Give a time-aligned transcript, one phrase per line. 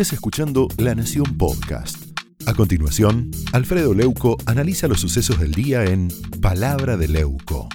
[0.00, 2.16] estés escuchando La Nación Podcast.
[2.46, 6.06] A continuación, Alfredo Leuco analiza los sucesos del día en
[6.40, 7.68] Palabra de Leuco.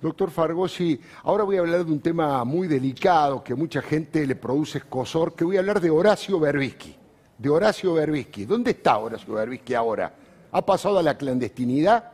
[0.00, 4.34] Doctor Fargosi, ahora voy a hablar de un tema muy delicado que mucha gente le
[4.34, 6.96] produce escosor, que voy a hablar de Horacio Berbisky.
[7.36, 8.46] De Horacio Berbisky.
[8.46, 10.14] ¿Dónde está Horacio Berbisky ahora?
[10.52, 12.12] ¿Ha pasado a la clandestinidad?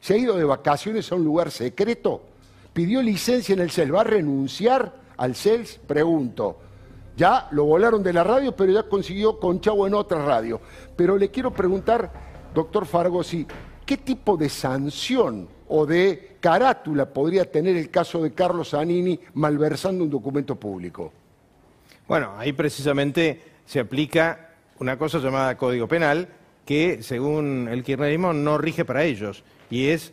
[0.00, 2.22] ¿Se ha ido de vacaciones a un lugar secreto?
[2.72, 3.92] ¿Pidió licencia en el CEL?
[3.92, 5.78] ¿Va a renunciar al CELS?
[5.86, 6.58] Pregunto.
[7.16, 10.60] Ya lo volaron de la radio, pero ya consiguió Conchavo en otra radio.
[10.96, 12.10] Pero le quiero preguntar,
[12.52, 13.46] doctor Fargosi,
[13.86, 20.02] ¿qué tipo de sanción o de carátula podría tener el caso de Carlos Zanini malversando
[20.02, 21.12] un documento público?
[22.08, 24.50] Bueno, ahí precisamente se aplica
[24.80, 26.26] una cosa llamada Código Penal
[26.64, 30.12] que, según el kirchnerismo, no rige para ellos, y es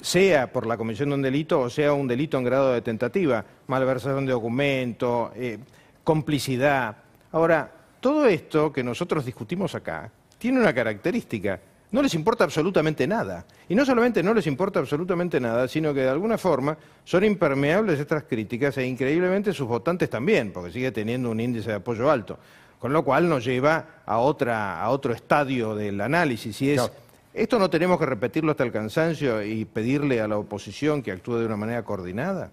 [0.00, 3.44] sea por la comisión de un delito o sea un delito en grado de tentativa,
[3.66, 5.58] malversación de documento, eh,
[6.02, 6.96] complicidad.
[7.32, 7.70] Ahora,
[8.00, 11.58] todo esto que nosotros discutimos acá tiene una característica,
[11.90, 13.46] no les importa absolutamente nada.
[13.68, 17.98] Y no solamente no les importa absolutamente nada, sino que de alguna forma son impermeables
[18.00, 22.38] estas críticas e increíblemente sus votantes también, porque sigue teniendo un índice de apoyo alto.
[22.78, 26.90] Con lo cual nos lleva a, otra, a otro estadio del análisis y es...
[27.34, 31.38] ¿Esto no tenemos que repetirlo hasta el cansancio y pedirle a la oposición que actúe
[31.38, 32.52] de una manera coordinada?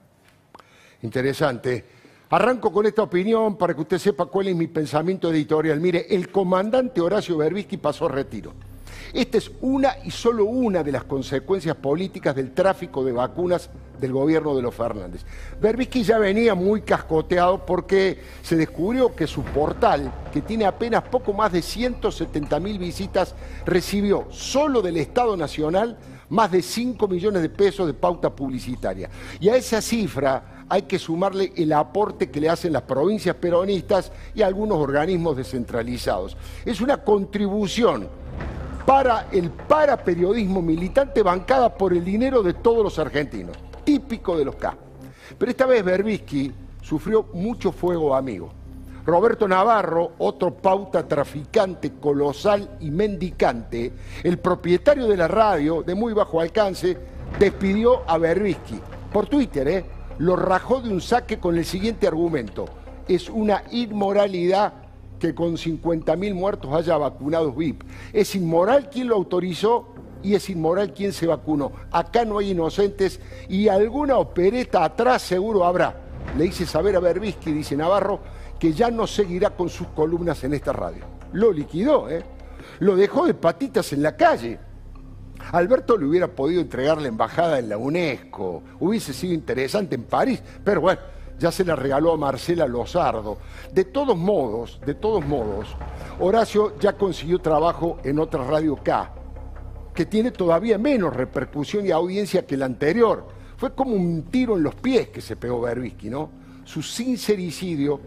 [1.04, 1.86] Interesante.
[2.32, 5.80] Arranco con esta opinión para que usted sepa cuál es mi pensamiento editorial.
[5.80, 8.54] Mire, el comandante Horacio Berbisky pasó retiro.
[9.14, 14.14] Esta es una y solo una de las consecuencias políticas del tráfico de vacunas del
[14.14, 15.26] gobierno de los Fernández.
[15.62, 21.34] Berbisky ya venía muy cascoteado porque se descubrió que su portal, que tiene apenas poco
[21.34, 25.98] más de 170 mil visitas, recibió solo del Estado Nacional
[26.30, 29.10] más de 5 millones de pesos de pauta publicitaria.
[29.42, 34.10] Y a esa cifra hay que sumarle el aporte que le hacen las provincias peronistas
[34.34, 36.38] y algunos organismos descentralizados.
[36.64, 38.08] Es una contribución
[38.86, 44.56] para el paraperiodismo militante bancada por el dinero de todos los argentinos, típico de los
[44.56, 44.76] K.
[45.38, 48.52] Pero esta vez Berbisky sufrió mucho fuego amigo.
[49.06, 53.92] Roberto Navarro, otro pauta traficante colosal y mendicante,
[54.24, 56.98] el propietario de la radio de muy bajo alcance,
[57.40, 58.80] despidió a Berbisky
[59.12, 59.86] por Twitter, ¿eh?
[60.20, 62.66] lo rajó de un saque con el siguiente argumento.
[63.08, 64.74] Es una inmoralidad
[65.22, 67.84] que con 50.000 muertos haya vacunados VIP.
[68.12, 69.94] Es inmoral quien lo autorizó
[70.24, 71.72] y es inmoral quien se vacunó.
[71.92, 75.96] Acá no hay inocentes y alguna opereta atrás seguro habrá.
[76.38, 78.20] Le hice saber a Berbisky, dice Navarro,
[78.60, 81.06] que ya no seguirá con sus columnas en esta radio.
[81.34, 82.24] Lo liquidó, ¿eh?
[82.80, 84.60] Lo dejó de patitas en la calle.
[85.52, 90.42] Alberto le hubiera podido entregar la embajada en la UNESCO, hubiese sido interesante en París,
[90.64, 91.02] pero bueno,
[91.42, 93.40] ya se la regaló a Marcela Lozardo.
[93.74, 95.76] De todos modos, de todos modos,
[96.20, 99.12] Horacio ya consiguió trabajo en otra radio K,
[99.96, 103.28] que tiene todavía menos repercusión y audiencia que la anterior.
[103.58, 106.30] Fue como un tiro en los pies que se pegó Berbisky, ¿no?
[106.64, 108.00] Su sincericidio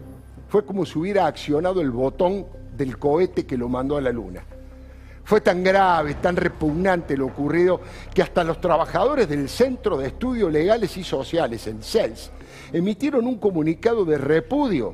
[0.47, 4.45] fue como si hubiera accionado el botón del cohete que lo mandó a la luna.
[5.25, 7.81] Fue tan grave, tan repugnante lo ocurrido,
[8.13, 12.31] que hasta los trabajadores del Centro de Estudios Legales y Sociales, el CELS,
[12.71, 14.93] emitieron un comunicado de repudio.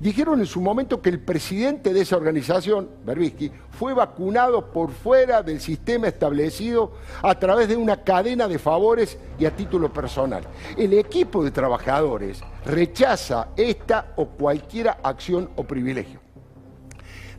[0.00, 5.42] Dijeron en su momento que el presidente de esa organización, Berbisky, fue vacunado por fuera
[5.42, 6.92] del sistema establecido
[7.22, 10.44] a través de una cadena de favores y a título personal.
[10.78, 16.27] El equipo de trabajadores rechaza esta o cualquier acción o privilegio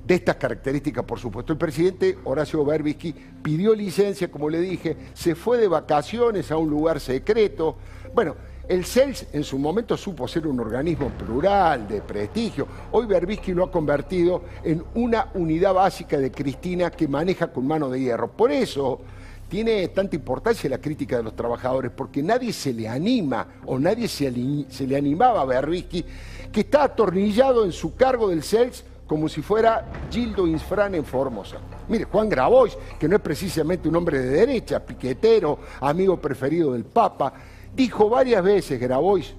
[0.09, 1.53] de estas características, por supuesto.
[1.53, 6.67] El presidente Horacio Berbisky pidió licencia, como le dije, se fue de vacaciones a un
[6.67, 7.77] lugar secreto.
[8.15, 8.35] Bueno,
[8.67, 12.67] el CELS en su momento supo ser un organismo plural, de prestigio.
[12.91, 17.87] Hoy Berbisky lo ha convertido en una unidad básica de Cristina que maneja con mano
[17.87, 18.31] de hierro.
[18.31, 19.01] Por eso
[19.47, 24.07] tiene tanta importancia la crítica de los trabajadores, porque nadie se le anima o nadie
[24.07, 26.03] se, le animaba a Berbisky,
[26.51, 31.57] que está atornillado en su cargo del CELS como si fuera Gildo Insfrán en Formosa.
[31.87, 36.85] Mire, Juan Grabois, que no es precisamente un hombre de derecha, piquetero, amigo preferido del
[36.85, 37.33] Papa,
[37.75, 39.33] dijo varias veces Grabois,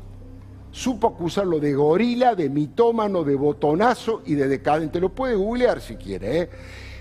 [0.73, 4.99] supo acusarlo de gorila, de mitómano, de botonazo y de decadente.
[4.99, 6.41] Lo puede googlear si quiere.
[6.41, 6.51] ¿eh?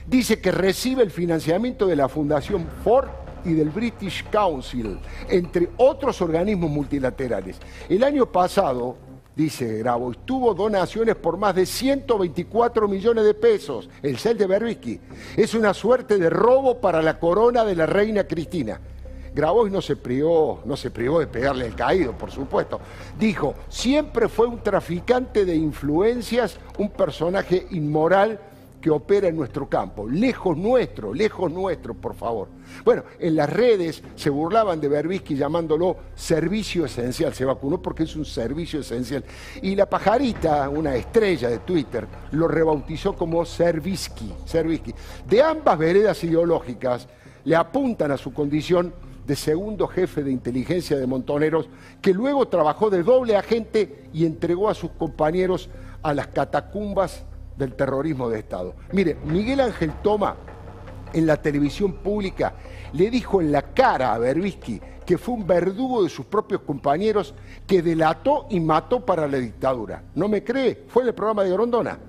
[0.06, 3.10] Dice que recibe el financiamiento de la Fundación Ford
[3.46, 7.58] y del British Council, entre otros organismos multilaterales.
[7.90, 9.09] El año pasado,
[9.40, 15.00] dice Grabo, tuvo donaciones por más de 124 millones de pesos, el CEL de Berbisky.
[15.38, 18.82] Es una suerte de robo para la corona de la reina Cristina.
[19.34, 22.82] Grabois no se privó, no se privó de pegarle el caído, por supuesto.
[23.18, 28.40] Dijo, siempre fue un traficante de influencias, un personaje inmoral
[28.82, 32.48] que opera en nuestro campo, lejos nuestro, lejos nuestro, por favor.
[32.86, 38.16] Bueno, en las redes se burlaban de Berbisky llamándolo servicio esencial, se vacunó porque es
[38.16, 39.24] un servicio esencial.
[39.62, 44.94] Y la pajarita, una estrella de Twitter, lo rebautizó como Servisky, Servisky.
[45.28, 47.08] De ambas veredas ideológicas
[47.44, 48.94] le apuntan a su condición
[49.26, 51.70] de segundo jefe de inteligencia de Montoneros,
[52.02, 55.70] que luego trabajó de doble agente y entregó a sus compañeros
[56.02, 57.24] a las catacumbas
[57.60, 58.74] del terrorismo de Estado.
[58.94, 60.36] Mire, Miguel Ángel Toma
[61.14, 62.54] en la televisión pública
[62.94, 67.34] le dijo en la cara a Berbisky que fue un verdugo de sus propios compañeros
[67.68, 70.04] que delató y mató para la dictadura.
[70.16, 70.86] ¿No me cree?
[70.88, 72.00] Fue en el programa de Grondona.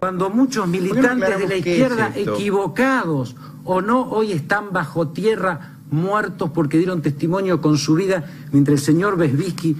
[0.00, 6.76] Cuando muchos militantes de la izquierda equivocados o no hoy están bajo tierra muertos porque
[6.76, 9.76] dieron testimonio con su vida, mientras el señor Berbisky,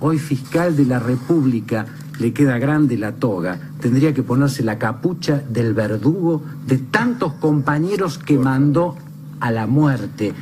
[0.00, 1.86] hoy fiscal de la República,
[2.20, 8.18] le queda grande la toga, tendría que ponerse la capucha del verdugo de tantos compañeros
[8.18, 8.94] que mandó
[9.40, 10.34] a la muerte.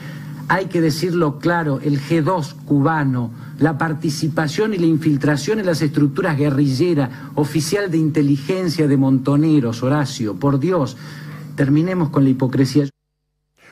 [0.48, 3.30] Hay que decirlo claro, el G2 cubano,
[3.60, 10.34] la participación y la infiltración en las estructuras guerrilleras, oficial de inteligencia de Montoneros, Horacio,
[10.34, 10.96] por Dios,
[11.54, 12.88] terminemos con la hipocresía.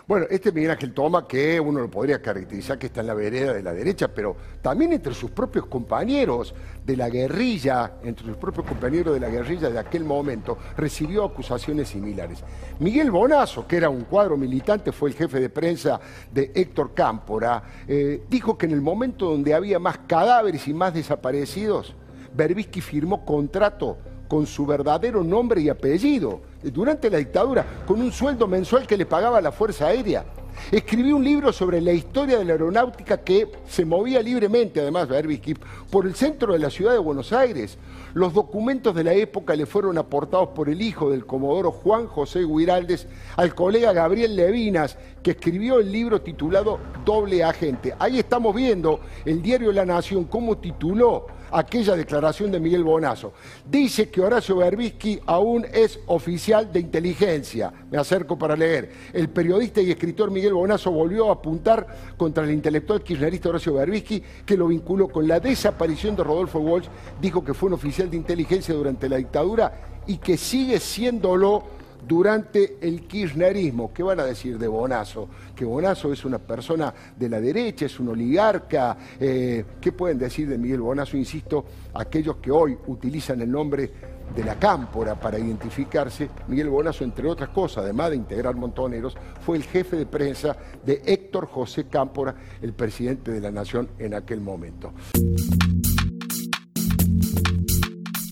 [0.08, 3.52] Bueno, este Miguel Ángel Toma, que uno lo podría caracterizar que está en la vereda
[3.52, 6.54] de la derecha, pero también entre sus propios compañeros
[6.84, 11.88] de la guerrilla, entre sus propios compañeros de la guerrilla de aquel momento, recibió acusaciones
[11.88, 12.44] similares.
[12.78, 15.98] Miguel Bonazo, que era un cuadro militante, fue el jefe de prensa
[16.32, 20.94] de Héctor Cámpora, eh, dijo que en el momento donde había más cadáveres y más
[20.94, 21.96] desaparecidos,
[22.32, 28.46] Berbisky firmó contrato con su verdadero nombre y apellido durante la dictadura, con un sueldo
[28.46, 30.24] mensual que le pagaba la Fuerza Aérea.
[30.70, 35.54] Escribió un libro sobre la historia de la aeronáutica que se movía libremente, además, Berbisky,
[35.90, 37.78] por el centro de la ciudad de Buenos Aires.
[38.14, 42.44] Los documentos de la época le fueron aportados por el hijo del comodoro Juan José
[42.44, 43.06] Guiraldes
[43.36, 47.94] al colega Gabriel Levinas, que escribió el libro titulado Doble Agente.
[47.98, 53.32] Ahí estamos viendo el diario La Nación cómo tituló aquella declaración de Miguel Bonazo.
[53.68, 57.72] Dice que Horacio Berbisky aún es oficial de inteligencia.
[57.90, 58.90] Me acerco para leer.
[59.12, 64.22] El periodista y escritor Miguel Bonazo volvió a apuntar contra el intelectual kirchnerista Horacio Berbisky,
[64.44, 66.86] que lo vinculó con la desaparición de Rodolfo Walsh.
[67.20, 71.64] Dijo que fue un oficial de inteligencia durante la dictadura y que sigue siéndolo
[72.06, 73.92] durante el kirchnerismo.
[73.92, 75.28] ¿Qué van a decir de Bonazo?
[75.56, 78.96] Que Bonazo es una persona de la derecha, es un oligarca.
[79.18, 81.16] Eh, ¿Qué pueden decir de Miguel Bonazo?
[81.16, 83.90] Insisto, aquellos que hoy utilizan el nombre
[84.34, 89.56] de la cámpora para identificarse, Miguel Bonazo, entre otras cosas, además de integrar montoneros, fue
[89.56, 94.40] el jefe de prensa de Héctor José Cámpora, el presidente de la Nación en aquel
[94.40, 94.92] momento.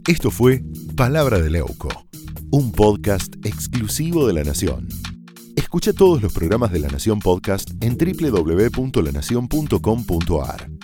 [0.06, 0.62] Esto fue
[0.96, 1.88] Palabra de Leuco
[2.56, 4.87] un podcast exclusivo de La Nación.
[5.56, 10.74] Escucha todos los programas de La Nación Podcast en www.lanacion.com.ar.